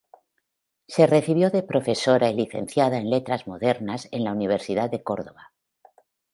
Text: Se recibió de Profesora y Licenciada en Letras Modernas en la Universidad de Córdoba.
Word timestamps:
Se 0.87 1.05
recibió 1.05 1.51
de 1.51 1.61
Profesora 1.61 2.31
y 2.31 2.33
Licenciada 2.33 2.97
en 2.97 3.11
Letras 3.11 3.45
Modernas 3.45 4.09
en 4.11 4.23
la 4.23 4.31
Universidad 4.31 4.89
de 4.89 5.03
Córdoba. 5.03 5.53